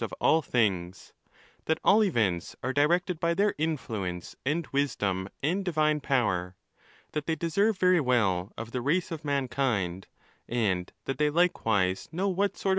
of 0.03 0.11
all 0.19 0.41
things,—that 0.41 1.79
all 1.83 2.03
events 2.03 2.55
are 2.63 2.73
directed 2.73 3.19
by 3.19 3.35
their 3.35 3.53
influence, 3.59 4.35
and 4.43 4.65
wisdom, 4.71 5.29
and 5.43 5.63
Divine 5.63 5.99
power; 5.99 6.55
that 7.11 7.27
they 7.27 7.35
deserve 7.35 7.77
very 7.77 8.01
well 8.01 8.51
of 8.57 8.71
the 8.71 8.81
race 8.81 9.11
of 9.11 9.23
mankind; 9.23 10.07
and 10.49 10.91
that 11.05 11.19
they 11.19 11.29
likewise 11.29 12.09
know 12.11 12.29
what 12.29 12.57
sort. 12.57 12.69